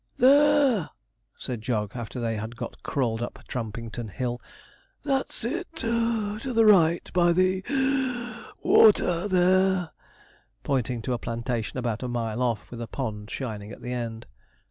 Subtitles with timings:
[0.17, 0.89] 'There,'
[1.37, 4.41] said Jog, after they had got crawled up Trampington Hill;
[5.03, 9.91] 'that's it (puff) to the right, by the (wheeze) water there,'
[10.63, 14.25] pointing to a plantation about a mile off, with a pond shining at the end.